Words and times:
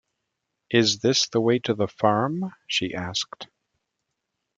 “Is 0.71 0.97
this 1.01 1.29
the 1.29 1.39
way 1.39 1.59
to 1.59 1.75
the 1.75 1.87
farm?” 1.87 2.55
she 2.65 2.91
asked. 2.95 3.45